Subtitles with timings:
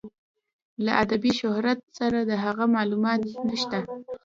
[0.83, 3.19] له ادبي شهرت سره د هغه معلومات
[3.49, 3.79] نشته.